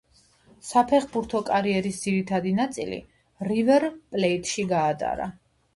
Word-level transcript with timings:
საფეხბურთო 0.69 1.41
კარიერის 1.51 2.01
ძირითადი 2.07 2.55
ნაწილი 2.61 2.99
„რივერ 3.53 3.91
პლეიტში“ 4.03 4.69
გაატარა. 4.77 5.33